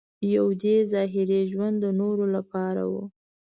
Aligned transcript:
یو 0.35 0.47
دې 0.63 0.77
ظاهري 0.91 1.41
ژوند 1.51 1.75
د 1.83 1.85
نورو 1.99 2.25
لپاره 2.35 2.83
و. 2.91 2.93